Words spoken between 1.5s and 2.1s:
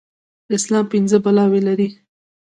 لري.